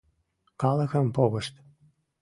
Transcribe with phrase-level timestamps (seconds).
[0.61, 1.53] Калыкым погышт.